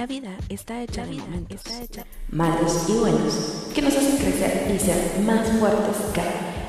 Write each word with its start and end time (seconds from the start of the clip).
La 0.00 0.06
vida 0.06 0.30
está 0.48 0.80
hecha 0.80 1.04
de 1.04 1.12
momentos, 1.12 1.58
está 1.58 1.82
hecha 1.82 2.06
malos 2.30 2.86
y 2.88 2.92
buenos, 2.92 3.34
que 3.74 3.82
nos 3.82 3.94
hacen 3.94 4.16
crecer 4.16 4.74
y 4.74 4.78
ser 4.78 5.20
más 5.26 5.46
fuertes 5.58 5.96
cada 6.14 6.68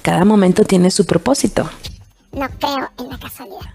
Cada 0.00 0.24
momento 0.24 0.62
tiene 0.62 0.92
su 0.92 1.04
propósito. 1.04 1.68
No 2.30 2.48
creo 2.60 2.88
en 2.98 3.08
la 3.08 3.18
casualidad. 3.18 3.74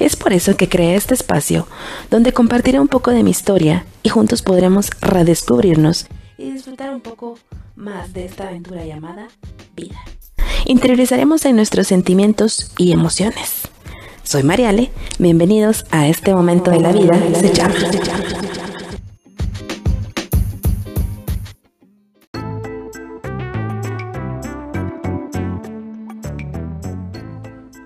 Es 0.00 0.16
por 0.16 0.32
eso 0.32 0.56
que 0.56 0.68
creé 0.68 0.96
este 0.96 1.14
espacio, 1.14 1.68
donde 2.10 2.32
compartiré 2.32 2.80
un 2.80 2.88
poco 2.88 3.12
de 3.12 3.22
mi 3.22 3.30
historia 3.30 3.86
y 4.02 4.08
juntos 4.08 4.42
podremos 4.42 4.90
redescubrirnos 5.00 6.08
y 6.38 6.50
disfrutar 6.50 6.90
un 6.90 7.02
poco 7.02 7.38
más 7.76 8.12
de 8.14 8.24
esta 8.24 8.48
aventura 8.48 8.84
llamada 8.84 9.28
vida. 9.76 10.00
Interiorizaremos 10.64 11.44
en 11.44 11.54
nuestros 11.54 11.86
sentimientos 11.86 12.72
y 12.78 12.90
emociones. 12.90 13.67
Soy 14.28 14.42
Mariale, 14.42 14.90
bienvenidos 15.18 15.86
a 15.90 16.06
este 16.06 16.34
momento 16.34 16.70
de 16.70 16.80
la 16.80 16.92
vida, 16.92 17.14
se 17.34 17.50
llama. 17.50 17.74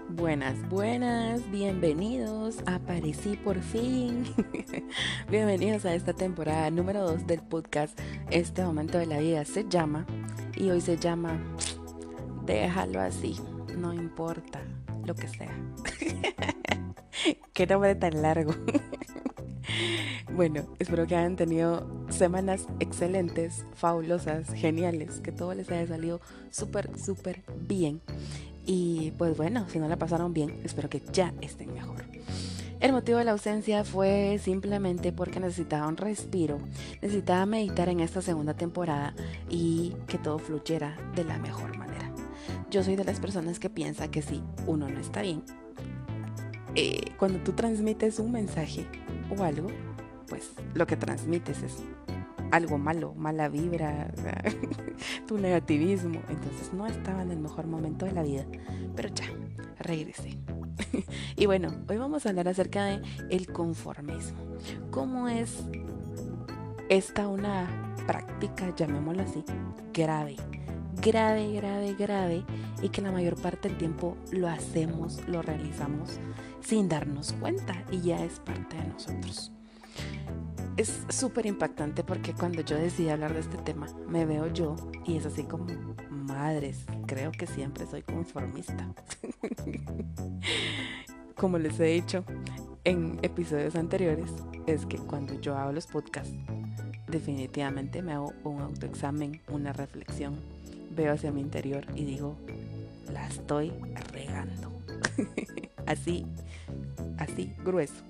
Buenas, 0.09 0.69
buenas, 0.69 1.48
bienvenidos, 1.52 2.56
aparecí 2.66 3.36
por 3.36 3.61
fin. 3.61 4.24
bienvenidos 5.30 5.84
a 5.84 5.95
esta 5.95 6.12
temporada 6.12 6.69
número 6.72 7.02
2 7.02 7.24
del 7.28 7.41
podcast 7.42 7.97
Este 8.33 8.64
momento 8.64 8.98
de 8.98 9.06
la 9.06 9.20
vida. 9.20 9.45
Se 9.45 9.64
llama 9.69 10.06
y 10.56 10.70
hoy 10.70 10.80
se 10.80 10.97
llama 10.97 11.41
Déjalo 12.45 13.00
así, 13.00 13.36
no 13.78 13.95
importa 13.95 14.61
lo 15.06 15.15
que 15.15 15.29
sea. 15.29 15.52
Qué 17.52 17.66
nombre 17.66 17.95
tan 17.95 18.23
largo. 18.23 18.55
bueno, 20.34 20.67
espero 20.78 21.06
que 21.06 21.17
hayan 21.17 21.36
tenido 21.36 21.86
semanas 22.11 22.67
excelentes, 22.81 23.67
fabulosas, 23.75 24.53
geniales, 24.55 25.20
que 25.20 25.33
todo 25.33 25.55
les 25.55 25.70
haya 25.70 25.86
salido 25.86 26.20
súper, 26.50 26.98
súper 26.98 27.42
bien. 27.69 28.00
Y 28.64 29.12
pues 29.19 29.36
bueno, 29.36 29.67
si 29.69 29.78
no 29.78 29.89
la 29.89 29.97
pasaron 29.97 30.33
bien, 30.33 30.61
espero 30.64 30.89
que 30.89 31.03
ya 31.12 31.34
estén 31.41 31.75
mejor. 31.75 32.05
El 32.81 32.92
motivo 32.92 33.19
de 33.19 33.25
la 33.25 33.31
ausencia 33.31 33.84
fue 33.84 34.41
simplemente 34.42 35.12
porque 35.12 35.39
necesitaba 35.39 35.87
un 35.87 35.97
respiro, 35.97 36.59
necesitaba 37.00 37.47
meditar 37.47 37.89
en 37.89 38.00
esta 38.00 38.22
segunda 38.22 38.55
temporada 38.55 39.14
y 39.48 39.94
que 40.09 40.19
todo 40.19 40.41
fluyera 40.41 40.97
de 41.14 41.22
la 41.22 41.39
mejor 41.39 41.78
manera. 41.78 42.11
Yo 42.73 42.83
soy 42.83 42.97
de 42.97 43.05
las 43.05 43.20
personas 43.20 43.59
que 43.59 43.69
piensa 43.69 44.11
que 44.11 44.23
si 44.23 44.42
uno 44.67 44.89
no 44.89 44.98
está 44.98 45.20
bien, 45.20 45.42
eh, 46.75 47.12
cuando 47.19 47.39
tú 47.41 47.53
transmites 47.53 48.19
un 48.19 48.33
mensaje 48.33 48.87
o 49.37 49.42
algo, 49.42 49.69
pues 50.27 50.53
lo 50.73 50.87
que 50.87 50.97
transmites 50.97 51.62
es 51.62 51.83
algo 52.50 52.78
malo, 52.78 53.12
mala 53.15 53.50
vibra, 53.50 54.11
tu 55.28 55.37
negativismo. 55.37 56.23
Entonces 56.31 56.73
no 56.73 56.87
estaba 56.87 57.20
en 57.20 57.33
el 57.33 57.41
mejor 57.41 57.67
momento 57.67 58.06
de 58.06 58.12
la 58.12 58.23
vida, 58.23 58.47
pero 58.97 59.11
ya, 59.11 59.27
regresé. 59.78 60.39
y 61.37 61.45
bueno, 61.45 61.75
hoy 61.91 61.98
vamos 61.98 62.25
a 62.25 62.31
hablar 62.31 62.48
acerca 62.48 62.87
de 62.87 63.03
el 63.28 63.53
conformismo. 63.53 64.39
¿Cómo 64.91 65.28
es 65.28 65.62
esta 66.89 67.28
una 67.28 67.95
práctica, 68.06 68.75
llamémoslo 68.75 69.25
así, 69.25 69.45
grave? 69.93 70.37
Grave, 71.03 71.53
grave, 71.53 71.95
grave 71.95 72.45
y 72.81 72.89
que 72.89 73.03
la 73.03 73.11
mayor 73.11 73.34
parte 73.34 73.69
del 73.69 73.77
tiempo 73.77 74.17
lo 74.31 74.48
hacemos, 74.48 75.20
lo 75.27 75.42
realizamos 75.42 76.20
sin 76.61 76.89
darnos 76.89 77.33
cuenta 77.34 77.84
y 77.91 78.00
ya 78.03 78.25
es 78.25 78.39
parte 78.39 78.77
de 78.77 78.84
nosotros. 78.84 79.50
Es 80.77 81.05
súper 81.09 81.47
impactante 81.47 82.05
porque 82.05 82.32
cuando 82.32 82.62
yo 82.62 82.76
decidí 82.76 83.09
hablar 83.10 83.34
de 83.34 83.41
este 83.41 83.59
tema, 83.59 83.88
me 84.09 84.25
veo 84.25 84.47
yo 84.53 84.76
y 85.04 85.16
es 85.16 85.26
así 85.26 85.43
como, 85.43 85.66
madres, 86.09 86.87
creo 87.06 87.32
que 87.32 87.47
siempre 87.47 87.84
soy 87.87 88.03
conformista. 88.03 88.94
como 91.34 91.59
les 91.59 91.78
he 91.81 91.84
dicho 91.84 92.25
en 92.84 93.19
episodios 93.22 93.75
anteriores, 93.75 94.31
es 94.66 94.87
que 94.87 94.99
cuando 94.99 95.38
yo 95.41 95.56
hago 95.56 95.72
los 95.72 95.88
podcasts, 95.88 96.32
definitivamente 97.09 98.00
me 98.03 98.12
hago 98.12 98.32
un 98.44 98.62
autoexamen, 98.62 99.43
una 99.49 99.72
reflexión 99.72 100.62
veo 100.94 101.12
hacia 101.12 101.32
mi 101.32 101.41
interior 101.41 101.84
y 101.94 102.04
digo, 102.04 102.36
la 103.12 103.26
estoy 103.28 103.72
regando. 104.12 104.70
así, 105.86 106.26
así, 107.19 107.53
grueso. 107.64 108.03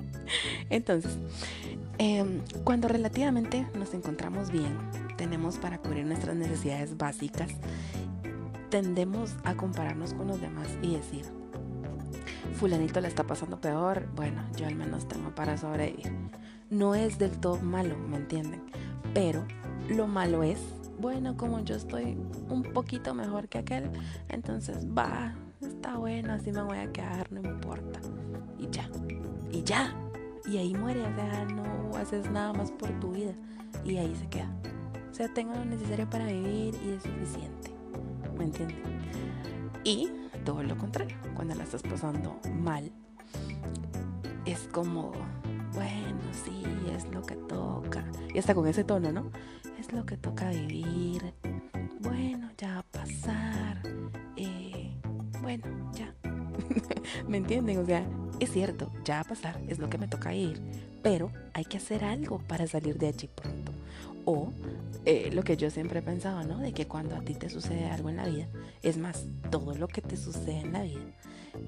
Entonces, 0.70 1.16
em, 1.98 2.40
cuando 2.64 2.88
relativamente 2.88 3.66
nos 3.78 3.94
encontramos 3.94 4.50
bien, 4.50 4.76
tenemos 5.16 5.56
para 5.56 5.78
cubrir 5.78 6.06
nuestras 6.06 6.36
necesidades 6.36 6.96
básicas, 6.96 7.50
tendemos 8.70 9.34
a 9.44 9.54
compararnos 9.54 10.14
con 10.14 10.28
los 10.28 10.40
demás 10.40 10.68
y 10.82 10.94
decir, 10.94 11.24
fulanito 12.54 13.00
le 13.00 13.08
está 13.08 13.24
pasando 13.24 13.60
peor, 13.60 14.08
bueno, 14.14 14.42
yo 14.56 14.66
al 14.66 14.76
menos 14.76 15.08
tengo 15.08 15.34
para 15.34 15.56
sobrevivir. 15.56 16.12
No 16.70 16.94
es 16.94 17.18
del 17.18 17.30
todo 17.30 17.60
malo, 17.60 17.96
¿me 17.96 18.16
entienden? 18.16 18.60
Pero 19.14 19.44
lo 19.88 20.06
malo 20.06 20.42
es 20.42 20.58
bueno, 20.98 21.36
como 21.36 21.60
yo 21.60 21.76
estoy 21.76 22.16
un 22.48 22.62
poquito 22.62 23.14
mejor 23.14 23.48
que 23.48 23.58
aquel, 23.58 23.90
entonces 24.28 24.86
va, 24.86 25.34
está 25.60 25.96
bueno, 25.96 26.32
así 26.32 26.52
me 26.52 26.62
voy 26.62 26.78
a 26.78 26.92
quedar, 26.92 27.30
no 27.32 27.40
importa. 27.40 28.00
Y 28.58 28.68
ya, 28.70 28.88
y 29.50 29.62
ya. 29.62 29.94
Y 30.46 30.56
ahí 30.58 30.74
muere, 30.74 31.02
o 31.02 31.14
sea, 31.14 31.44
no 31.44 31.96
haces 31.96 32.30
nada 32.30 32.52
más 32.52 32.72
por 32.72 32.88
tu 33.00 33.12
vida. 33.12 33.32
Y 33.84 33.96
ahí 33.96 34.14
se 34.16 34.26
queda. 34.28 34.50
O 35.10 35.14
sea, 35.14 35.32
tengo 35.32 35.54
lo 35.54 35.64
necesario 35.64 36.08
para 36.08 36.26
vivir 36.26 36.74
y 36.84 36.90
es 36.90 37.02
suficiente. 37.02 37.72
¿Me 38.36 38.44
entienden? 38.44 38.82
Y 39.84 40.10
todo 40.44 40.62
lo 40.62 40.76
contrario, 40.76 41.16
cuando 41.34 41.54
la 41.54 41.64
estás 41.64 41.82
pasando 41.82 42.40
mal, 42.60 42.90
es 44.46 44.60
como, 44.72 45.12
bueno, 45.78 46.20
sí, 46.44 46.62
es 46.96 47.04
lo 47.14 47.22
que 47.22 47.36
toca. 47.36 48.04
Y 48.34 48.38
hasta 48.38 48.54
con 48.54 48.66
ese 48.66 48.82
tono, 48.82 49.12
¿no? 49.12 49.30
es 49.78 49.92
lo 49.92 50.04
que 50.04 50.16
toca 50.16 50.50
vivir. 50.50 51.32
Bueno, 52.00 52.50
ya 52.58 52.74
va 52.74 52.78
a 52.80 52.82
pasar. 52.82 53.80
Eh, 54.36 54.90
bueno, 55.40 55.64
ya. 55.94 56.12
¿Me 57.28 57.36
entienden? 57.36 57.78
O 57.78 57.86
sea, 57.86 58.04
es 58.40 58.50
cierto, 58.50 58.90
ya 59.04 59.16
va 59.16 59.20
a 59.20 59.24
pasar, 59.24 59.60
es 59.68 59.78
lo 59.78 59.88
que 59.88 59.98
me 59.98 60.08
toca 60.08 60.34
ir. 60.34 60.60
Pero 61.02 61.30
hay 61.54 61.64
que 61.64 61.76
hacer 61.76 62.04
algo 62.04 62.38
para 62.48 62.66
salir 62.66 62.98
de 62.98 63.06
allí 63.06 63.28
pronto. 63.28 63.72
O 64.24 64.52
eh, 65.04 65.30
lo 65.32 65.44
que 65.44 65.56
yo 65.56 65.70
siempre 65.70 66.00
he 66.00 66.02
pensado, 66.02 66.42
¿no? 66.42 66.58
De 66.58 66.72
que 66.72 66.88
cuando 66.88 67.14
a 67.14 67.20
ti 67.20 67.34
te 67.34 67.48
sucede 67.48 67.86
algo 67.86 68.10
en 68.10 68.16
la 68.16 68.26
vida, 68.26 68.48
es 68.82 68.98
más, 68.98 69.26
todo 69.50 69.74
lo 69.76 69.86
que 69.86 70.02
te 70.02 70.16
sucede 70.16 70.58
en 70.58 70.72
la 70.72 70.82
vida 70.82 71.14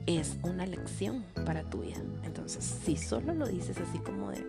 es 0.06 0.38
una 0.42 0.66
lección 0.66 1.24
para 1.44 1.62
tu 1.68 1.82
vida. 1.82 1.98
Entonces, 2.24 2.64
si 2.64 2.96
solo 2.96 3.34
lo 3.34 3.46
dices 3.46 3.76
así 3.78 3.98
como 3.98 4.30
de, 4.30 4.46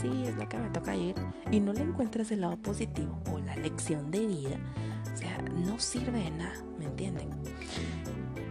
sí, 0.00 0.10
es 0.24 0.36
lo 0.36 0.48
que 0.48 0.58
me 0.58 0.70
toca 0.70 0.96
ir, 0.96 1.14
y 1.50 1.60
no 1.60 1.72
le 1.72 1.82
encuentras 1.82 2.30
el 2.30 2.42
lado 2.42 2.56
positivo 2.56 3.18
o 3.32 3.38
la 3.38 3.56
lección 3.56 4.10
de 4.10 4.26
vida, 4.26 4.56
o 5.12 5.16
sea, 5.16 5.38
no 5.42 5.78
sirve 5.78 6.22
de 6.24 6.30
nada, 6.30 6.62
¿me 6.78 6.86
entienden? 6.86 7.28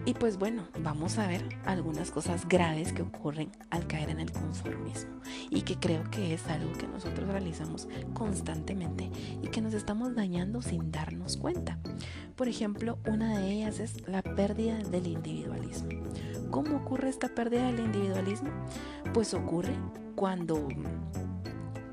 Y 0.09 0.15
pues 0.15 0.39
bueno, 0.39 0.63
vamos 0.79 1.19
a 1.19 1.27
ver 1.27 1.43
algunas 1.67 2.09
cosas 2.09 2.47
graves 2.47 2.93
que 2.93 3.03
ocurren 3.03 3.51
al 3.69 3.85
caer 3.85 4.09
en 4.09 4.19
el 4.19 4.31
conformismo 4.31 5.21
y 5.51 5.61
que 5.61 5.75
creo 5.75 6.09
que 6.09 6.33
es 6.33 6.47
algo 6.47 6.73
que 6.73 6.87
nosotros 6.87 7.29
realizamos 7.29 7.87
constantemente 8.15 9.11
y 9.43 9.49
que 9.49 9.61
nos 9.61 9.75
estamos 9.75 10.15
dañando 10.15 10.63
sin 10.63 10.91
darnos 10.91 11.37
cuenta. 11.37 11.77
Por 12.35 12.47
ejemplo, 12.47 12.97
una 13.05 13.37
de 13.37 13.51
ellas 13.51 13.79
es 13.79 14.07
la 14.07 14.23
pérdida 14.23 14.79
del 14.79 15.05
individualismo. 15.05 15.89
¿Cómo 16.49 16.77
ocurre 16.77 17.09
esta 17.09 17.27
pérdida 17.27 17.67
del 17.67 17.81
individualismo? 17.81 18.49
Pues 19.13 19.35
ocurre 19.35 19.75
cuando 20.15 20.69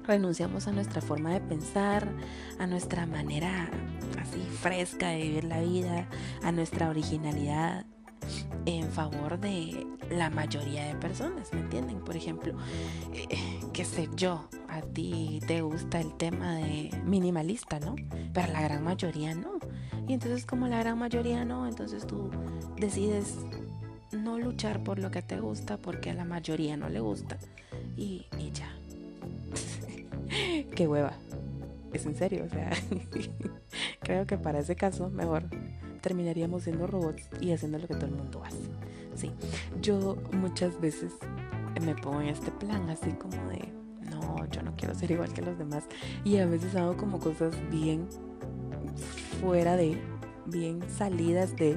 renunciamos 0.05 0.69
a 0.69 0.73
nuestra 0.73 1.03
forma 1.03 1.35
de 1.35 1.43
pensar, 1.43 2.09
a 2.59 2.67
nuestra 2.67 3.05
manera 3.05 3.69
así 4.19 4.41
fresca 4.41 5.09
de 5.11 5.19
vivir 5.19 5.45
la 5.45 5.61
vida, 5.61 6.09
a 6.43 6.51
nuestra 6.51 6.89
originalidad 6.89 7.85
en 8.65 8.91
favor 8.91 9.39
de 9.39 9.87
la 10.11 10.31
mayoría 10.31 10.87
de 10.87 10.95
personas, 10.97 11.53
¿me 11.53 11.61
entienden? 11.61 12.01
Por 12.01 12.17
ejemplo, 12.17 12.55
eh, 13.13 13.61
qué 13.73 13.85
sé 13.85 14.09
yo, 14.17 14.49
a 14.69 14.83
ti 14.83 15.41
te 15.47 15.63
gusta 15.63 16.01
el 16.01 16.15
tema 16.15 16.57
de 16.57 16.91
minimalista, 17.05 17.79
¿no? 17.79 17.97
Pero 18.33 18.53
la 18.53 18.63
gran 18.63 18.83
mayoría 18.83 19.35
no. 19.35 19.59
Y 20.09 20.15
entonces 20.15 20.47
como 20.47 20.69
la 20.69 20.79
gran 20.81 20.99
mayoría 20.99 21.45
no, 21.45 21.67
entonces 21.67 22.07
tú 22.07 22.31
decides 22.77 23.37
no 24.13 24.39
luchar 24.39 24.83
por 24.83 24.99
lo 24.99 25.11
que 25.11 25.23
te 25.23 25.41
gusta 25.41 25.77
porque 25.77 26.11
a 26.11 26.15
la 26.15 26.25
mayoría 26.25 26.77
no 26.77 26.89
le 26.89 27.01
gusta. 27.01 27.39
Y, 27.97 28.27
y 28.39 28.51
ya. 28.53 28.75
Qué 30.75 30.89
hueva. 30.89 31.13
Es 31.93 32.05
en 32.05 32.17
serio, 32.17 32.45
o 32.45 32.49
sea, 32.49 32.71
creo 34.01 34.27
que 34.27 34.37
para 34.37 34.59
ese 34.59 34.77
caso 34.77 35.09
mejor 35.09 35.45
terminaríamos 36.07 36.63
siendo 36.63 36.87
robots 36.87 37.29
y 37.41 37.51
haciendo 37.51 37.79
lo 37.79 37.89
que 37.89 37.95
todo 37.95 38.07
el 38.07 38.15
mundo 38.15 38.41
hace. 38.45 38.61
Sí, 39.17 39.33
yo 39.83 40.17
muchas 40.31 40.81
veces 40.81 41.15
me 41.85 41.97
pongo 41.97 42.21
en 42.21 42.29
este 42.29 42.53
plan 42.53 42.89
así 42.89 43.11
como 43.11 43.37
de, 43.49 43.73
no, 44.09 44.47
yo 44.53 44.63
no 44.63 44.77
quiero 44.77 44.95
ser 44.95 45.11
igual 45.11 45.33
que 45.33 45.43
los 45.43 45.59
demás. 45.59 45.83
Y 46.23 46.37
a 46.37 46.47
veces 46.47 46.77
hago 46.77 46.97
como 46.97 47.19
cosas 47.19 47.57
bien 47.73 48.07
fuera 49.41 49.77
de, 49.77 49.99
bien 50.47 50.81
salidas 50.89 51.57
de. 51.57 51.77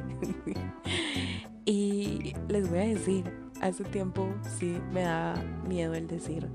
y 1.66 2.36
les 2.50 2.70
voy 2.70 2.78
a 2.78 2.84
decir, 2.84 3.24
hace 3.62 3.84
tiempo 3.84 4.32
sí 4.60 4.78
me 4.94 5.02
da 5.02 5.44
miedo 5.68 5.96
el 5.96 6.06
decir, 6.06 6.48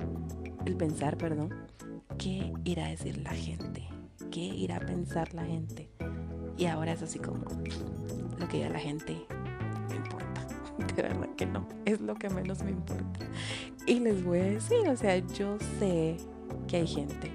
el 0.65 0.76
pensar, 0.76 1.17
perdón, 1.17 1.53
qué 2.19 2.53
irá 2.62 2.87
a 2.87 2.91
decir 2.91 3.19
la 3.19 3.32
gente, 3.32 3.88
qué 4.31 4.43
irá 4.43 4.76
a 4.76 4.81
pensar 4.81 5.35
la 5.35 5.44
gente. 5.44 5.91
Y 6.56 6.67
ahora 6.67 6.93
es 6.93 7.03
así 7.03 7.19
como 7.19 7.39
lo 8.39 8.49
que 8.49 8.59
diga 8.59 8.69
la 8.69 8.79
gente 8.79 9.27
me 9.89 9.97
importa. 9.97 10.47
De 10.95 11.03
verdad 11.03 11.29
que 11.37 11.47
no, 11.47 11.67
es 11.85 12.01
lo 12.01 12.15
que 12.15 12.31
menos 12.31 12.62
me 12.62 12.71
importa. 12.71 13.27
Y 13.87 14.01
les 14.01 14.25
voy 14.25 14.39
a 14.39 14.45
decir, 14.45 14.89
o 14.89 14.97
sea, 14.97 15.19
yo 15.19 15.59
sé 15.79 16.17
que 16.69 16.79
hay 16.79 16.87
gente 16.87 17.31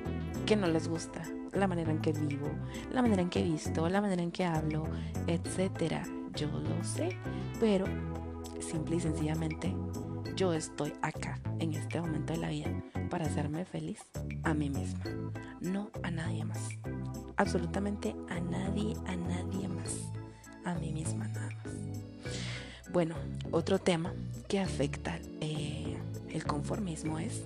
que 0.45 0.55
no 0.55 0.67
les 0.67 0.87
gusta 0.87 1.21
la 1.53 1.67
manera 1.67 1.91
en 1.91 1.99
que 1.99 2.13
vivo, 2.13 2.49
la 2.91 3.01
manera 3.01 3.21
en 3.21 3.29
que 3.29 3.43
visto, 3.43 3.87
la 3.89 4.01
manera 4.01 4.21
en 4.21 4.31
que 4.31 4.45
hablo, 4.45 4.83
etcétera. 5.27 6.03
Yo 6.35 6.47
lo 6.47 6.83
sé, 6.83 7.17
pero 7.59 7.85
simple 8.59 8.97
y 8.97 8.99
sencillamente 8.99 9.75
yo 10.35 10.53
estoy 10.53 10.93
acá 11.01 11.39
en 11.59 11.73
este 11.73 11.99
momento 11.99 12.33
de 12.33 12.39
la 12.39 12.49
vida 12.49 12.71
para 13.09 13.25
hacerme 13.25 13.65
feliz 13.65 13.99
a 14.43 14.53
mí 14.53 14.69
misma, 14.69 15.03
no 15.59 15.89
a 16.03 16.11
nadie 16.11 16.45
más. 16.45 16.69
Absolutamente 17.39 18.13
a 18.29 18.41
nadie, 18.41 18.97
a 19.07 19.15
nadie 19.15 19.69
más. 19.69 19.95
A 20.65 20.73
mí 20.73 20.91
misma 20.91 21.25
nada 21.29 21.49
más. 21.63 21.73
Bueno, 22.91 23.15
otro 23.51 23.79
tema 23.79 24.11
que 24.49 24.59
afecta 24.59 25.17
eh, 25.39 25.97
el 26.29 26.43
conformismo 26.43 27.17
es 27.17 27.43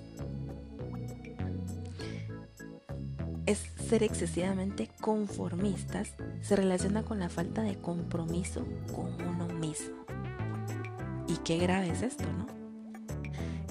es 3.45 3.59
ser 3.87 4.01
excesivamente 4.01 4.89
conformistas 4.99 6.15
se 6.41 6.55
relaciona 6.55 7.03
con 7.03 7.19
la 7.19 7.29
falta 7.29 7.61
de 7.61 7.75
compromiso 7.75 8.65
con 8.95 9.21
uno 9.21 9.47
mismo. 9.47 10.05
Y 11.27 11.37
qué 11.43 11.59
grave 11.59 11.89
es 11.89 12.01
esto, 12.01 12.23
¿no? 12.33 12.62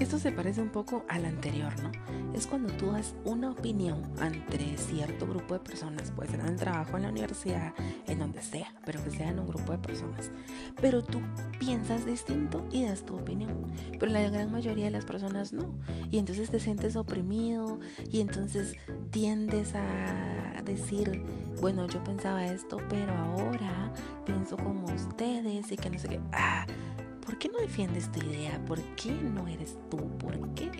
Esto 0.02 0.18
se 0.18 0.32
parece 0.32 0.60
un 0.60 0.70
poco 0.70 1.04
al 1.08 1.24
anterior, 1.24 1.72
¿no? 1.80 1.92
Es 2.34 2.48
cuando 2.48 2.72
tú 2.72 2.90
das 2.90 3.14
una 3.24 3.52
opinión 3.52 4.02
ante 4.18 4.76
cierto 4.76 5.28
grupo 5.28 5.54
de 5.54 5.60
personas, 5.60 6.10
puede 6.10 6.28
ser 6.28 6.40
en 6.40 6.46
el 6.46 6.56
trabajo, 6.56 6.96
en 6.96 7.04
la 7.04 7.10
universidad, 7.10 7.72
en 8.08 8.18
donde 8.18 8.42
sea, 8.42 8.74
pero 8.84 9.02
que 9.04 9.12
sea 9.12 9.28
en 9.28 9.38
un 9.38 9.46
grupo 9.46 9.70
de 9.70 9.78
personas. 9.78 10.32
Pero 10.80 11.04
tú 11.04 11.20
piensas 11.60 12.04
distinto 12.04 12.66
y 12.72 12.84
das 12.84 13.06
tu 13.06 13.14
opinión. 13.14 13.72
Pero 13.92 14.10
la 14.10 14.28
gran 14.28 14.50
mayoría 14.50 14.86
de 14.86 14.90
las 14.90 15.04
personas 15.04 15.52
no. 15.52 15.72
Y 16.10 16.18
entonces 16.18 16.50
te 16.50 16.58
sientes 16.58 16.96
oprimido 16.96 17.78
y 18.10 18.22
entonces 18.22 18.74
tiendes 19.12 19.72
a 19.76 20.62
decir, 20.64 21.24
bueno, 21.60 21.86
yo 21.86 22.02
pensaba 22.02 22.44
esto, 22.44 22.78
pero 22.88 23.14
ahora 23.14 23.92
pienso 24.26 24.56
como 24.56 24.92
ustedes 24.92 25.70
y 25.70 25.76
que 25.76 25.90
no 25.90 25.98
sé 26.00 26.08
qué. 26.08 26.20
Ah, 26.32 26.66
¿Por 26.96 27.01
qué 27.42 27.48
no 27.48 27.58
defiendes 27.58 28.12
tu 28.12 28.20
idea? 28.20 28.64
¿Por 28.66 28.80
qué 28.94 29.10
no 29.10 29.48
eres 29.48 29.76
tú? 29.90 29.96
¿Por 30.18 30.54
qué? 30.54 30.70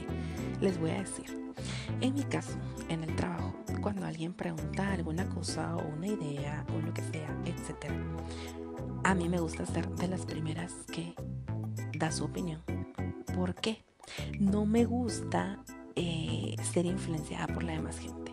Les 0.61 0.79
voy 0.79 0.91
a 0.91 1.00
decir. 1.00 1.53
En 2.00 2.14
mi 2.14 2.23
caso, 2.23 2.56
en 2.88 3.03
el 3.03 3.17
trabajo, 3.17 3.53
cuando 3.81 4.06
alguien 4.06 4.32
pregunta 4.32 4.93
alguna 4.93 5.29
cosa 5.29 5.75
o 5.75 5.85
una 5.88 6.06
idea 6.06 6.64
o 6.73 6.81
lo 6.81 6.94
que 6.94 7.03
sea, 7.03 7.37
etc. 7.47 7.93
A 9.03 9.12
mí 9.12 9.29
me 9.29 9.41
gusta 9.41 9.67
ser 9.67 9.88
de 9.88 10.06
las 10.06 10.25
primeras 10.25 10.73
que 10.93 11.14
da 11.99 12.12
su 12.12 12.26
opinión. 12.26 12.62
¿Por 13.35 13.56
qué? 13.56 13.82
No 14.38 14.65
me 14.65 14.85
gusta 14.85 15.65
eh, 15.97 16.55
ser 16.62 16.87
influenciada 16.87 17.49
por 17.49 17.65
la 17.65 17.73
demás 17.73 17.99
gente. 17.99 18.32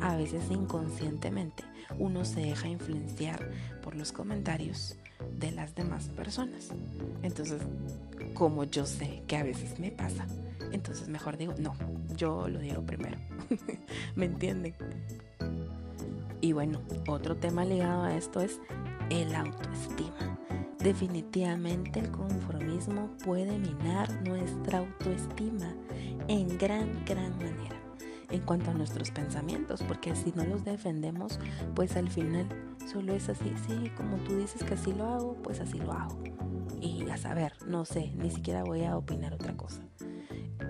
A 0.00 0.16
veces 0.16 0.50
inconscientemente 0.50 1.64
uno 1.98 2.24
se 2.24 2.40
deja 2.40 2.68
influenciar 2.68 3.50
por 3.82 3.94
los 3.94 4.12
comentarios 4.12 4.96
de 5.38 5.52
las 5.52 5.74
demás 5.74 6.08
personas. 6.08 6.70
Entonces, 7.22 7.60
como 8.34 8.64
yo 8.64 8.86
sé 8.86 9.22
que 9.26 9.36
a 9.36 9.42
veces 9.42 9.78
me 9.78 9.90
pasa, 9.90 10.26
entonces 10.72 11.08
mejor 11.08 11.36
digo, 11.36 11.54
no, 11.58 11.74
yo 12.16 12.48
lo 12.48 12.58
digo 12.58 12.82
primero. 12.82 13.18
¿Me 14.16 14.26
entienden? 14.26 14.74
Y 16.40 16.52
bueno, 16.52 16.80
otro 17.08 17.36
tema 17.36 17.64
ligado 17.64 18.02
a 18.02 18.16
esto 18.16 18.40
es 18.40 18.60
el 19.10 19.34
autoestima. 19.34 20.38
Definitivamente 20.78 22.00
el 22.00 22.10
conformismo 22.10 23.08
puede 23.24 23.58
minar 23.58 24.10
nuestra 24.28 24.80
autoestima 24.80 25.72
en 26.28 26.58
gran, 26.58 27.04
gran 27.06 27.34
manera 27.38 27.83
en 28.34 28.40
cuanto 28.40 28.72
a 28.72 28.74
nuestros 28.74 29.12
pensamientos, 29.12 29.82
porque 29.82 30.16
si 30.16 30.32
no 30.32 30.44
los 30.44 30.64
defendemos, 30.64 31.38
pues 31.74 31.96
al 31.96 32.10
final 32.10 32.46
solo 32.90 33.14
es 33.14 33.28
así, 33.28 33.52
sí, 33.66 33.90
como 33.96 34.16
tú 34.18 34.36
dices 34.36 34.64
que 34.64 34.74
así 34.74 34.92
lo 34.92 35.06
hago, 35.06 35.34
pues 35.42 35.60
así 35.60 35.78
lo 35.78 35.92
hago. 35.92 36.18
Y 36.80 37.08
a 37.08 37.16
saber, 37.16 37.52
no 37.66 37.84
sé, 37.84 38.12
ni 38.16 38.30
siquiera 38.30 38.64
voy 38.64 38.84
a 38.84 38.96
opinar 38.96 39.32
otra 39.32 39.56
cosa. 39.56 39.82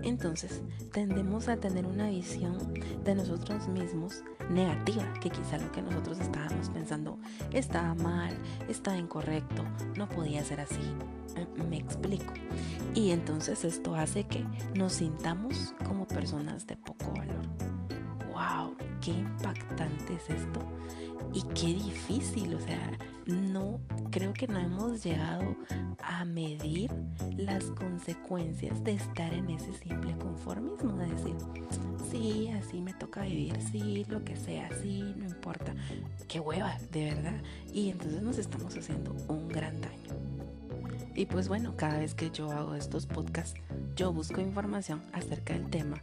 Entonces, 0.03 0.61
tendemos 0.93 1.49
a 1.49 1.57
tener 1.57 1.87
una 1.87 2.11
visión 2.11 2.59
de 3.03 3.15
nosotros 3.15 3.69
mismos 3.69 4.23
negativa, 4.51 5.03
que 5.15 5.31
quizá 5.31 5.57
lo 5.57 5.73
que 5.73 5.81
nosotros 5.81 6.21
estábamos 6.21 6.69
pensando 6.69 7.19
estaba 7.53 7.95
mal, 7.95 8.35
estaba 8.69 8.99
incorrecto, 8.99 9.65
no 9.97 10.07
podía 10.09 10.45
ser 10.45 10.61
así. 10.61 10.83
Me 11.69 11.79
explico. 11.79 12.35
Y 12.95 13.11
entonces 13.11 13.65
esto 13.65 13.95
hace 13.95 14.25
que 14.25 14.45
nos 14.75 14.95
sintamos 14.95 15.75
como 15.87 16.07
personas 16.07 16.67
de 16.67 16.77
poco 16.77 17.13
valor. 17.13 17.54
¡Wow! 18.45 18.77
¡Qué 19.01 19.13
impactante 19.13 20.15
es 20.15 20.31
esto! 20.31 20.61
Y 21.33 21.43
qué 21.55 21.67
difícil, 21.67 22.55
o 22.55 22.61
sea, 22.61 22.93
no 23.27 23.81
creo 24.11 24.33
que 24.33 24.47
no 24.47 24.59
hemos 24.59 25.03
llegado 25.03 25.57
a 26.03 26.25
medir 26.25 26.91
las 27.37 27.65
consecuencias 27.65 28.85
de 28.85 28.93
estar 28.93 29.33
en 29.33 29.51
ese 29.51 29.73
simple 29.73 30.17
conformismo, 30.19 30.97
de 30.97 31.07
decir, 31.07 31.35
sí, 32.11 32.51
así 32.51 32.81
me 32.81 32.95
toca 32.95 33.23
vivir, 33.23 33.61
sí, 33.61 34.05
lo 34.09 34.23
que 34.25 34.37
sea, 34.37 34.69
sí, 34.81 35.15
no 35.17 35.25
importa. 35.25 35.75
Qué 36.29 36.39
hueva, 36.39 36.79
de 36.93 37.07
verdad. 37.07 37.43
Y 37.73 37.91
entonces 37.91 38.23
nos 38.23 38.39
estamos 38.39 38.77
haciendo 38.77 39.17
un 39.29 39.49
gran 39.49 39.81
daño. 39.81 40.15
Y 41.17 41.27
pues 41.27 41.49
bueno, 41.49 41.75
cada 41.77 41.99
vez 41.99 42.15
que 42.15 42.31
yo 42.31 42.51
hago 42.53 42.75
estos 42.75 43.07
podcasts, 43.07 43.59
yo 43.97 44.13
busco 44.13 44.41
información 44.41 45.03
acerca 45.13 45.55
del 45.55 45.69
tema, 45.71 46.01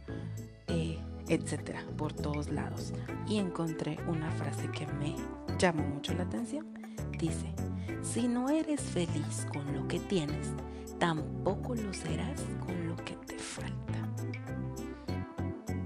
etcétera, 1.34 1.82
por 1.96 2.12
todos 2.12 2.50
lados. 2.50 2.92
Y 3.26 3.38
encontré 3.38 3.98
una 4.06 4.30
frase 4.32 4.68
que 4.70 4.86
me 4.86 5.16
llamó 5.58 5.82
mucho 5.82 6.12
la 6.14 6.24
atención. 6.24 6.66
Dice, 7.18 7.54
si 8.02 8.28
no 8.28 8.50
eres 8.50 8.80
feliz 8.80 9.46
con 9.50 9.74
lo 9.74 9.88
que 9.88 9.98
tienes, 9.98 10.48
tampoco 10.98 11.74
lo 11.74 11.92
serás 11.94 12.42
con 12.60 12.86
lo 12.86 12.96
que 12.96 13.14
te 13.26 13.38
falta. 13.38 14.08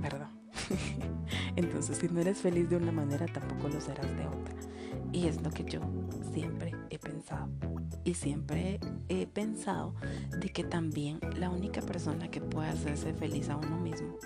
¿Verdad? 0.00 0.30
Entonces, 1.56 1.98
si 1.98 2.08
no 2.08 2.20
eres 2.20 2.38
feliz 2.38 2.68
de 2.68 2.76
una 2.76 2.90
manera, 2.92 3.26
tampoco 3.26 3.68
lo 3.68 3.80
serás 3.80 4.16
de 4.16 4.26
otra. 4.26 4.54
Y 5.12 5.28
es 5.28 5.40
lo 5.42 5.50
que 5.50 5.64
yo 5.64 5.80
siempre 6.34 6.72
he 6.90 6.98
pensado. 6.98 7.48
Y 8.02 8.14
siempre 8.14 8.80
he 9.08 9.26
pensado 9.26 9.94
de 10.40 10.48
que 10.48 10.64
también 10.64 11.20
la 11.38 11.50
única 11.50 11.82
persona 11.82 12.30
que 12.30 12.40
puede 12.40 12.68
hacerse 12.68 13.14
feliz 13.14 13.48
a 13.48 13.56
uno 13.56 13.78
mismo 13.78 14.16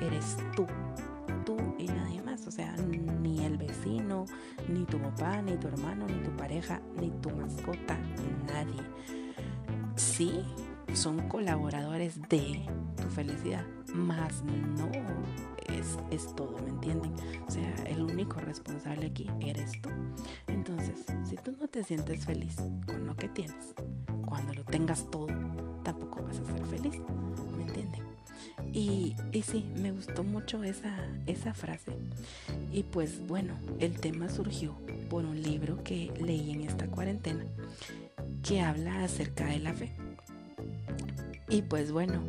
eres 0.00 0.36
tú. 0.56 0.66
Tú 1.44 1.56
y 1.78 1.86
nadie 1.86 2.22
más. 2.22 2.46
O 2.46 2.50
sea, 2.50 2.74
ni 2.76 3.44
el 3.44 3.56
vecino, 3.56 4.26
ni 4.68 4.84
tu 4.84 4.98
papá, 4.98 5.42
ni 5.42 5.56
tu 5.56 5.68
hermano, 5.68 6.06
ni 6.06 6.22
tu 6.22 6.30
pareja, 6.36 6.80
ni 7.00 7.10
tu 7.10 7.30
mascota, 7.30 7.98
nadie. 8.46 8.80
Sí, 9.96 10.44
son 10.94 11.28
colaboradores 11.28 12.20
de 12.28 12.64
tu 12.96 13.08
felicidad, 13.08 13.64
más 13.94 14.42
no 14.44 14.90
es, 15.68 15.98
es 16.10 16.34
todo, 16.34 16.58
¿me 16.62 16.70
entienden? 16.70 17.12
O 17.46 17.50
sea, 17.50 17.74
el 17.86 18.02
único 18.02 18.40
responsable 18.40 19.06
aquí 19.06 19.28
eres 19.40 19.80
tú. 19.80 19.90
Entonces, 20.46 21.04
si 21.24 21.36
tú 21.36 21.52
no 21.58 21.68
te 21.68 21.82
sientes 21.84 22.24
feliz 22.24 22.56
con 22.86 23.06
lo 23.06 23.16
que 23.16 23.28
tienes, 23.28 23.74
cuando 24.26 24.54
lo 24.54 24.64
tengas 24.64 25.10
todo, 25.10 25.26
tampoco 25.82 26.22
vas 26.22 26.38
a 26.38 26.44
ser 26.44 26.64
feliz. 26.66 27.00
Y, 28.72 29.14
sí, 29.44 29.66
me 29.76 29.92
gustó 29.92 30.24
mucho 30.24 30.64
esa, 30.64 30.96
esa 31.26 31.52
frase. 31.52 31.92
Y 32.72 32.84
pues 32.84 33.26
bueno, 33.26 33.54
el 33.78 34.00
tema 34.00 34.28
surgió 34.30 34.74
por 35.10 35.24
un 35.24 35.42
libro 35.42 35.82
que 35.84 36.10
leí 36.20 36.52
en 36.52 36.62
esta 36.62 36.86
cuarentena 36.86 37.44
que 38.42 38.60
habla 38.60 39.04
acerca 39.04 39.46
de 39.46 39.58
la 39.58 39.74
fe. 39.74 39.92
Y 41.50 41.62
pues 41.62 41.92
bueno, 41.92 42.22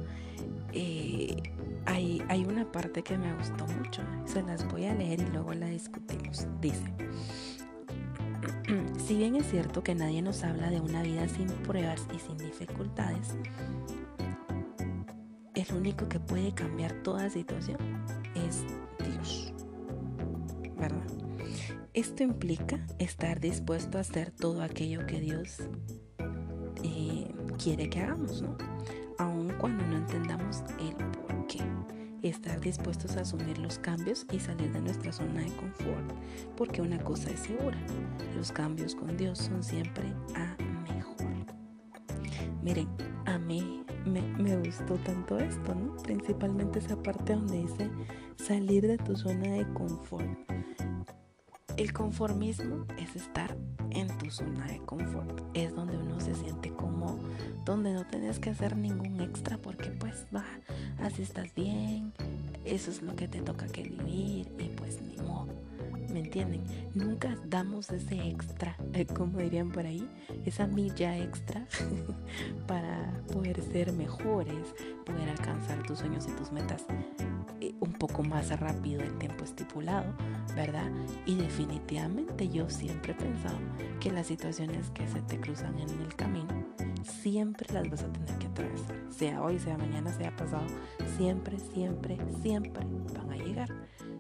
eh, 0.74 1.42
hay, 1.86 2.22
hay 2.28 2.44
una 2.44 2.70
parte 2.70 3.04
que 3.04 3.18
me 3.18 3.34
gustó 3.36 3.66
mucho. 3.68 4.02
Se 4.26 4.42
las 4.44 4.70
voy 4.70 4.86
a 4.86 4.94
leer 4.94 5.22
y 5.22 5.26
luego 5.32 5.54
la 5.54 5.68
discutimos. 5.68 6.46
Dice, 6.60 6.94
si 9.08 9.16
bien 9.16 9.38
es 9.38 9.50
cierto 9.50 9.82
que 9.82 9.96
nadie 9.96 10.22
nos 10.22 10.44
habla 10.44 10.70
de 10.70 10.82
una 10.82 11.04
vida 11.04 11.28
sin 11.30 11.48
pruebas 11.48 12.06
y 12.14 12.20
sin 12.20 12.38
dificultades, 12.38 13.36
el 15.70 15.76
único 15.76 16.08
que 16.10 16.20
puede 16.20 16.54
cambiar 16.54 16.92
toda 17.04 17.30
situación 17.30 17.78
es 18.36 18.64
Dios. 19.00 19.54
¿Verdad? 20.78 21.08
Esto 21.94 22.24
implica 22.24 22.86
estar 23.00 23.40
dispuesto 23.40 23.98
a 23.98 24.02
hacer 24.02 24.32
todo 24.32 24.62
aquello 24.62 25.06
que 25.06 25.20
Dios 25.20 25.60
eh, 26.84 27.32
quiere 27.62 27.90
que 27.90 28.02
hagamos, 28.02 28.42
¿no? 28.42 28.58
Aun 29.20 29.54
cuando 29.60 29.86
no 29.86 29.98
entendamos 29.98 30.64
el 30.80 30.96
por 30.96 31.48
qué. 31.48 31.60
Estar 32.24 32.60
dispuestos 32.62 33.18
a 33.18 33.22
asumir 33.22 33.58
los 33.58 33.80
cambios 33.80 34.26
y 34.32 34.40
salir 34.40 34.72
de 34.72 34.82
nuestra 34.82 35.12
zona 35.12 35.42
de 35.42 35.52
confort, 35.56 36.14
porque 36.56 36.82
una 36.82 36.98
cosa 36.98 37.30
es 37.30 37.42
segura, 37.42 37.78
los 38.36 38.52
cambios 38.52 38.96
con 38.96 39.18
Dios 39.18 39.40
son 39.40 39.62
siempre 39.62 40.06
a 40.36 40.56
mejor. 40.94 41.28
Miren, 42.64 42.88
a 43.26 43.38
mí 43.38 43.84
me, 44.06 44.58
gustó 44.58 44.96
tanto 44.96 45.38
esto, 45.38 45.76
¿no? 45.76 45.96
Principalmente 45.98 46.80
esa 46.80 47.02
parte 47.02 47.34
donde 47.34 47.58
dice 47.58 47.90
salir 48.36 48.88
de 48.88 48.98
tu 48.98 49.16
zona 49.16 49.54
de 49.54 49.66
confort. 49.74 50.28
El 51.78 51.92
conformismo 51.92 52.86
es 53.00 53.16
estar 53.16 53.58
en 53.90 54.08
tu 54.20 54.30
zona 54.30 54.66
de 54.68 54.80
confort. 54.80 55.42
Es 55.54 55.74
donde 55.74 55.98
uno 55.98 56.20
se 56.20 56.36
siente 56.36 56.72
como, 56.72 57.18
donde 57.66 57.94
no 57.94 58.06
tienes 58.06 58.40
que 58.40 58.52
hacer 58.52 58.78
ningún 58.78 59.22
extra 59.22 59.58
porque 59.58 59.90
pues 59.90 60.28
va, 60.34 60.46
así 61.00 61.24
estás 61.24 61.54
bien, 61.56 62.14
eso 62.66 62.92
es 62.92 63.02
lo 63.02 63.16
que 63.16 63.28
te 63.28 63.42
toca 63.42 63.68
que 63.68 63.84
vivir 63.84 64.48
y 64.60 64.70
pues 64.76 65.02
ni 65.02 65.18
modo. 65.18 65.48
¿Me 66.12 66.20
entienden? 66.20 66.64
Nunca 66.94 67.36
damos 67.48 67.90
ese 67.90 68.28
extra, 68.28 68.78
eh, 68.94 69.06
como 69.06 69.40
dirían 69.40 69.72
por 69.72 69.86
ahí, 69.86 70.08
esa 70.46 70.68
milla 70.68 71.18
extra 71.18 71.66
para 72.68 73.12
poder 73.32 73.62
ser 73.62 73.94
mejores, 73.94 74.76
poder 75.06 75.30
alcanzar 75.30 75.82
tus 75.84 76.00
sueños 76.00 76.28
y 76.28 76.32
tus 76.32 76.52
metas 76.52 76.86
eh, 77.64 77.74
un 77.80 77.94
poco 77.94 78.24
más 78.24 78.60
rápido 78.60 79.02
el 79.02 79.18
tiempo 79.18 79.44
estipulado, 79.44 80.14
¿verdad? 80.56 80.92
Y 81.26 81.36
definitivamente 81.36 82.50
yo 82.50 82.70
siempre 82.70 83.14
he 83.14 83.16
pensado 83.16 83.58
que 84.00 84.12
las 84.12 84.28
situaciones 84.28 84.90
que 84.90 85.08
se 85.08 85.22
te 85.22 85.40
cruzan 85.40 85.80
en 85.80 85.90
el 86.02 86.14
camino, 86.16 86.66
siempre 87.04 87.74
las 87.74 87.90
vas 87.90 88.04
a 88.04 88.12
tener 88.12 88.38
que 88.38 88.48
atravesar. 88.48 88.96
Sea 89.10 89.42
hoy, 89.42 89.60
sea 89.60 89.78
mañana, 89.78 90.12
sea 90.14 90.36
pasado, 90.36 90.66
siempre, 91.18 91.58
siempre, 91.60 92.18
siempre 92.42 92.86
van 93.14 93.32
a 93.32 93.36
llegar. 93.36 93.70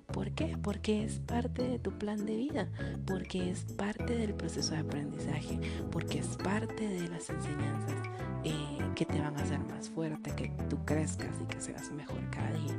¿Por 0.08 0.32
qué? 0.32 0.58
Porque 0.62 1.04
es 1.04 1.20
parte 1.20 1.64
de 1.64 1.80
tu 1.80 1.92
plan 1.92 2.26
de 2.26 2.36
vida, 2.36 2.70
porque 3.08 3.50
es 3.50 3.64
parte 3.64 4.16
del 4.16 4.34
proceso 4.36 4.74
de 4.74 4.82
aprendizaje, 4.82 5.60
porque 5.92 6.20
es 6.20 6.38
parte 6.38 6.88
de 6.88 7.08
las 7.10 7.30
enseñanzas 7.30 7.98
eh, 8.44 8.54
que 8.96 9.06
te 9.06 9.20
van 9.20 9.36
a 9.38 9.42
hacer 9.42 9.60
más 9.60 9.90
fuerte, 9.90 10.32
que 10.36 10.50
tú 10.70 10.78
crezcas 10.86 11.36
y 11.42 11.46
que 11.46 11.60
seas 11.60 11.92
mejor 11.92 12.20
cada 12.30 12.52
día. 12.52 12.76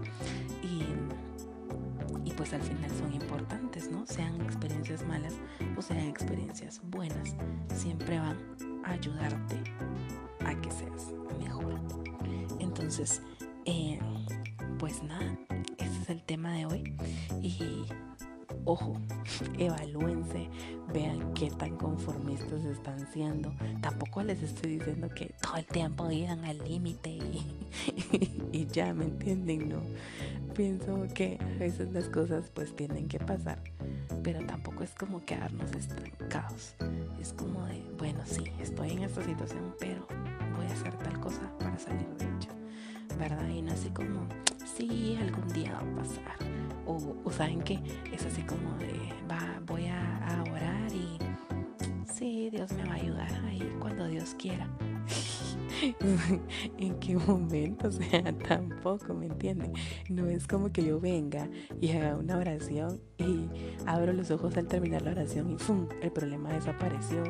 Y, 0.62 2.28
y 2.28 2.32
pues 2.32 2.52
al 2.52 2.62
final 2.62 2.90
son 2.90 3.12
importantes, 3.12 3.90
¿no? 3.90 4.06
Sean 4.06 4.40
experiencias 4.42 5.04
malas 5.04 5.34
o 5.76 5.82
sean 5.82 6.06
experiencias 6.06 6.80
buenas, 6.84 7.34
siempre 7.75 8.18
van 8.20 8.37
ayudarte 8.84 9.56
a 10.44 10.54
que 10.60 10.70
seas 10.70 11.12
mejor. 11.38 11.80
Entonces, 12.60 13.22
eh, 13.64 13.98
pues 14.78 15.02
nada, 15.02 15.36
ese 15.78 16.02
es 16.02 16.10
el 16.10 16.22
tema 16.22 16.52
de 16.52 16.66
hoy. 16.66 16.94
Y 17.42 17.84
ojo, 18.64 18.94
evalúense, 19.58 20.48
vean 20.92 21.32
qué 21.34 21.50
tan 21.50 21.76
conformistas 21.76 22.64
están 22.64 23.10
siendo. 23.12 23.52
Tampoco 23.80 24.22
les 24.22 24.42
estoy 24.42 24.78
diciendo 24.78 25.08
que 25.08 25.34
todo 25.40 25.56
el 25.56 25.66
tiempo 25.66 26.10
iban 26.10 26.44
al 26.44 26.58
límite 26.58 27.10
y, 28.52 28.66
ya, 28.66 28.92
¿me 28.94 29.04
entienden? 29.04 29.68
No, 29.68 29.82
pienso 30.54 31.06
que 31.14 31.38
a 31.40 31.58
veces 31.58 31.92
las 31.92 32.08
cosas 32.08 32.50
pues 32.54 32.74
tienen 32.74 33.08
que 33.08 33.18
pasar, 33.18 33.58
pero 34.22 34.44
tampoco 34.46 34.82
es 34.82 34.94
como 34.94 35.24
quedarnos 35.24 35.72
estancados. 35.72 36.74
Es 37.24 37.32
como 37.32 37.64
de, 37.64 37.82
bueno, 37.96 38.20
sí, 38.26 38.44
estoy 38.60 38.90
en 38.90 39.04
esta 39.04 39.24
situación, 39.24 39.74
pero 39.80 40.06
voy 40.54 40.66
a 40.66 40.72
hacer 40.74 40.94
tal 40.98 41.18
cosa 41.20 41.40
para 41.58 41.78
salir 41.78 42.06
de 42.18 42.26
ella, 42.26 42.50
¿verdad? 43.18 43.48
Y 43.48 43.62
no 43.62 43.72
así 43.72 43.88
como, 43.88 44.28
sí, 44.76 45.16
algún 45.18 45.48
día 45.48 45.72
va 45.72 45.78
a 45.78 46.02
pasar. 46.02 46.36
O, 46.84 47.16
o 47.24 47.32
saben 47.32 47.62
que 47.62 47.80
es 48.12 48.26
así 48.26 48.42
como 48.42 48.76
de, 48.76 48.92
va, 49.26 49.58
voy 49.64 49.86
a, 49.86 50.18
a 50.18 50.42
orar 50.42 50.92
y 50.92 51.16
sí, 52.12 52.50
Dios 52.50 52.70
me 52.72 52.84
va 52.84 52.92
a 52.92 52.96
ayudar 52.96 53.34
ahí 53.46 53.74
cuando 53.80 54.06
Dios 54.06 54.36
quiera. 54.38 54.68
¿En 56.78 56.99
qué 56.99 57.16
momento? 57.16 57.88
O 57.88 57.92
sea, 57.92 58.32
tampoco, 58.49 59.14
¿me 59.14 59.26
entienden? 59.26 59.73
No 60.08 60.28
es 60.28 60.46
como 60.46 60.73
que 60.73 60.84
yo 60.84 61.00
venga 61.00 61.49
y 61.80 61.90
haga 61.92 62.16
una 62.16 62.38
oración 62.38 63.00
y 63.18 63.49
abro 63.87 64.12
los 64.12 64.30
ojos 64.30 64.56
al 64.56 64.66
terminar 64.66 65.02
la 65.02 65.12
oración 65.12 65.50
y 65.50 65.56
¡pum! 65.56 65.87
El 66.00 66.11
problema 66.11 66.52
desapareció, 66.52 67.23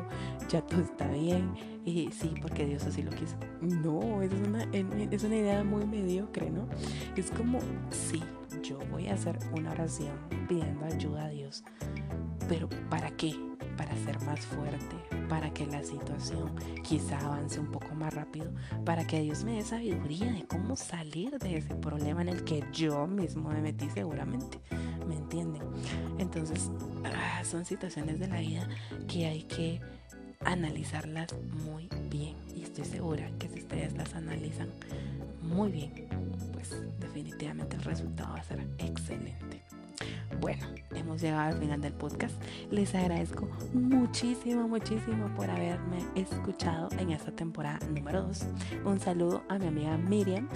ya 0.49 0.61
todo 0.61 0.81
está 0.81 1.07
bien 1.09 1.53
y 1.83 2.09
sí, 2.11 2.33
porque 2.41 2.65
Dios 2.65 2.85
así 2.85 3.03
lo 3.03 3.11
quiso. 3.11 3.35
No, 3.61 4.21
es 4.21 4.31
una, 4.33 4.63
es 5.11 5.23
una 5.23 5.35
idea 5.35 5.63
muy 5.63 5.85
mediocre, 5.85 6.49
¿no? 6.49 6.67
Es 7.15 7.31
como, 7.31 7.59
sí, 7.89 8.21
yo 8.63 8.79
voy 8.91 9.07
a 9.07 9.13
hacer 9.13 9.37
una 9.57 9.71
oración 9.71 10.15
pidiendo 10.47 10.85
ayuda 10.85 11.25
a 11.25 11.29
Dios, 11.29 11.63
pero 12.47 12.69
¿para 12.89 13.11
qué? 13.11 13.35
Para 13.77 13.95
ser 13.97 14.21
más 14.21 14.39
fuerte, 14.39 14.95
para 15.27 15.53
que 15.53 15.65
la 15.65 15.83
situación 15.83 16.55
quizá 16.83 17.17
avance 17.19 17.59
un 17.59 17.71
poco 17.71 17.93
más 17.95 18.13
rápido, 18.13 18.51
para 18.85 19.05
que 19.05 19.21
Dios 19.21 19.43
me 19.43 19.55
dé 19.55 19.63
sabiduría 19.63 20.31
de 20.31 20.45
cómo 20.45 20.75
salir 20.75 21.37
de 21.39 21.57
ese 21.57 21.75
problema 21.75 22.21
en 22.21 22.29
el 22.29 22.43
que 22.43 22.63
yo 22.71 23.05
mismo 23.07 23.49
me 23.49 23.61
metí 23.61 23.89
seguramente. 23.89 24.59
¿Me 25.07 25.15
entienden? 25.15 25.61
Entonces, 26.17 26.71
ah, 27.03 27.43
son 27.43 27.65
situaciones 27.65 28.19
de 28.19 28.27
la 28.27 28.39
vida 28.39 28.67
que 29.07 29.27
hay 29.27 29.43
que 29.43 29.81
analizarlas 30.45 31.27
muy 31.65 31.89
bien. 32.09 32.35
Y 32.55 32.63
estoy 32.63 32.85
segura 32.85 33.29
que 33.39 33.49
si 33.49 33.59
ustedes 33.59 33.93
las 33.93 34.13
analizan 34.15 34.69
muy 35.41 35.71
bien, 35.71 36.07
pues 36.53 36.75
definitivamente 36.99 37.75
el 37.75 37.83
resultado 37.83 38.33
va 38.33 38.39
a 38.39 38.43
ser 38.43 38.65
excelente. 38.77 39.61
Bueno, 40.41 40.63
hemos 40.95 41.21
llegado 41.21 41.53
al 41.53 41.59
final 41.59 41.81
del 41.81 41.93
podcast. 41.93 42.35
Les 42.71 42.93
agradezco 42.93 43.47
muchísimo, 43.73 44.67
muchísimo 44.67 45.33
por 45.35 45.49
haberme 45.49 45.99
escuchado 46.15 46.89
en 46.99 47.11
esta 47.11 47.31
temporada 47.31 47.79
número 47.87 48.23
2. 48.23 48.45
Un 48.85 48.99
saludo 48.99 49.43
a 49.49 49.57
mi 49.57 49.67
amiga 49.67 49.97
Miriam, 49.97 50.47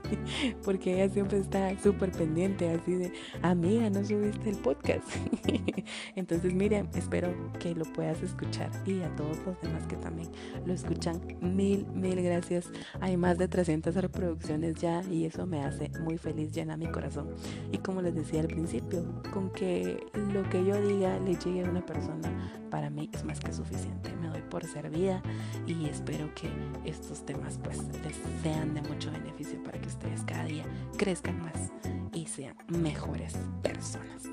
porque 0.64 0.94
ella 0.94 1.12
siempre 1.12 1.38
está 1.38 1.78
súper 1.80 2.10
pendiente, 2.12 2.70
así 2.70 2.94
de, 2.94 3.12
amiga, 3.42 3.90
no 3.90 4.04
subiste 4.04 4.50
el 4.50 4.56
podcast. 4.56 5.04
Entonces, 6.16 6.54
Miriam, 6.54 6.88
espero 6.94 7.34
que 7.58 7.74
lo 7.74 7.84
puedas 7.84 8.22
escuchar 8.22 8.70
y 8.86 9.02
a 9.02 9.14
todos 9.16 9.38
los 9.46 9.60
demás 9.60 9.86
que 9.86 9.96
también 9.96 10.28
lo 10.64 10.72
escuchan, 10.72 11.20
mil, 11.40 11.86
mil 11.94 12.22
gracias. 12.22 12.70
Hay 13.00 13.16
más 13.16 13.38
de 13.38 13.48
300 13.48 13.94
reproducciones 13.94 14.74
ya 14.76 15.02
y 15.10 15.26
eso 15.26 15.46
me 15.46 15.62
hace 15.62 15.90
muy 16.00 16.18
feliz, 16.18 16.52
llena 16.52 16.76
mi 16.76 16.86
corazón. 16.86 17.28
Y 17.72 17.78
como 17.78 18.02
les 18.02 18.14
decía 18.14 18.40
al 18.40 18.48
principio, 18.48 18.87
con 19.32 19.50
que 19.50 20.06
lo 20.32 20.48
que 20.48 20.64
yo 20.64 20.80
diga 20.80 21.18
le 21.20 21.36
llegue 21.36 21.64
a 21.64 21.70
una 21.70 21.84
persona, 21.84 22.52
para 22.70 22.90
mí 22.90 23.08
es 23.12 23.24
más 23.24 23.40
que 23.40 23.52
suficiente. 23.52 24.14
Me 24.20 24.28
doy 24.28 24.42
por 24.42 24.64
servida 24.64 25.22
y 25.66 25.86
espero 25.86 26.32
que 26.34 26.48
estos 26.84 27.24
temas 27.24 27.58
pues 27.62 27.78
les 28.02 28.16
sean 28.42 28.74
de 28.74 28.82
mucho 28.82 29.10
beneficio 29.10 29.62
para 29.62 29.80
que 29.80 29.88
ustedes 29.88 30.22
cada 30.24 30.44
día 30.44 30.64
crezcan 30.96 31.40
más 31.42 31.72
y 32.12 32.26
sean 32.26 32.56
mejores 32.68 33.36
personas. 33.62 34.24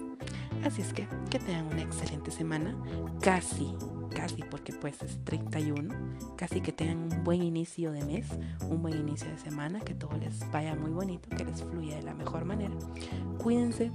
Así 0.64 0.82
es 0.82 0.94
que 0.94 1.08
que 1.30 1.40
tengan 1.40 1.68
una 1.68 1.82
excelente 1.82 2.32
semana, 2.32 2.76
casi, 3.22 3.76
casi 4.16 4.42
porque 4.44 4.74
pues 4.74 5.02
es 5.04 5.24
31, 5.24 5.94
casi 6.38 6.62
que 6.62 6.72
tengan 6.72 7.14
un 7.14 7.24
buen 7.24 7.44
inicio 7.44 7.92
de 7.92 8.04
mes, 8.04 8.28
un 8.70 8.82
buen 8.82 8.98
inicio 8.98 9.30
de 9.30 9.38
semana, 9.38 9.80
que 9.82 9.94
todo 9.94 10.18
les 10.18 10.40
vaya 10.52 10.76
muy 10.76 10.92
bonito, 10.92 11.30
que 11.36 11.46
les 11.46 11.62
fluya 11.62 11.98
de 11.98 12.04
la 12.04 12.14
mejor 12.14 12.46
manera. 12.46 12.74
Cuídense, 13.38 13.92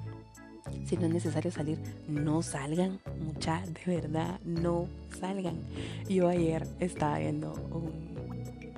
si 0.84 0.96
no 0.96 1.06
es 1.06 1.12
necesario 1.12 1.50
salir, 1.50 1.78
no 2.08 2.42
salgan, 2.42 3.00
mucha, 3.24 3.62
de 3.66 4.00
verdad, 4.00 4.40
no 4.44 4.86
salgan. 5.20 5.60
Yo 6.08 6.28
ayer 6.28 6.66
estaba 6.80 7.18
viendo 7.18 7.54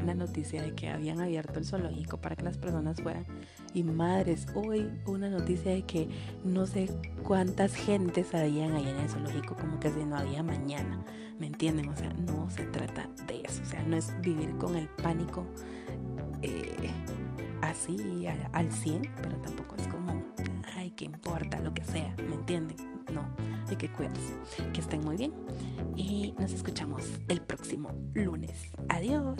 una 0.03 0.15
noticia 0.15 0.63
de 0.63 0.75
que 0.75 0.89
habían 0.89 1.21
abierto 1.21 1.59
el 1.59 1.65
zoológico 1.65 2.19
para 2.19 2.37
que 2.37 2.43
las 2.43 2.59
personas 2.59 3.01
fueran. 3.01 3.25
Y 3.75 3.85
madres, 3.85 4.47
hoy 4.55 4.91
una 5.07 5.31
noticia 5.31 5.73
de 5.73 5.83
que 5.83 6.09
no 6.45 6.67
sé 6.67 6.89
cuántas 7.23 7.75
gentes 7.75 8.35
habían 8.35 8.73
ahí 8.73 8.89
en 8.89 8.99
el 8.99 9.09
zoológico, 9.09 9.57
como 9.57 9.81
que 9.81 9.91
si 9.91 10.05
no 10.05 10.17
había 10.17 10.43
mañana. 10.43 11.03
¿Me 11.39 11.47
entienden? 11.47 11.89
O 11.89 11.97
sea, 11.97 12.13
no 12.13 12.51
se 12.51 12.65
trata 12.67 13.09
de 13.27 13.43
eso. 13.43 13.63
O 13.63 13.67
sea, 13.67 13.83
no 13.83 13.97
es 13.97 14.13
vivir 14.21 14.51
con 14.59 14.77
el 14.77 14.89
pánico 14.89 15.47
eh, 16.43 16.91
así 17.63 18.27
al, 18.27 18.49
al 18.53 18.71
100, 18.71 19.11
pero 19.23 19.37
tampoco 19.39 19.77
es 19.77 19.89
que 20.95 21.05
importa 21.05 21.61
lo 21.61 21.73
que 21.75 21.85
sea, 21.85 22.15
¿me 22.29 22.35
entienden? 22.35 22.77
No, 23.13 23.27
hay 23.69 23.77
que 23.77 23.91
cuidarse. 23.91 24.35
Que 24.73 24.81
estén 24.81 25.05
muy 25.05 25.17
bien 25.17 25.33
y 25.97 26.35
nos 26.39 26.53
escuchamos 26.53 27.05
el 27.29 27.41
próximo 27.43 27.91
lunes. 28.15 28.73
Adiós. 28.89 29.39